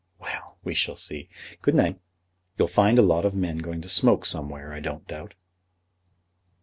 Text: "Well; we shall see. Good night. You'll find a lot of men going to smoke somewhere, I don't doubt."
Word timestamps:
"Well; 0.19 0.57
we 0.63 0.73
shall 0.73 0.95
see. 0.95 1.27
Good 1.61 1.75
night. 1.75 1.99
You'll 2.57 2.67
find 2.67 2.97
a 2.97 3.03
lot 3.05 3.23
of 3.23 3.35
men 3.35 3.59
going 3.59 3.81
to 3.81 3.87
smoke 3.87 4.25
somewhere, 4.25 4.73
I 4.73 4.79
don't 4.79 5.07
doubt." 5.07 5.35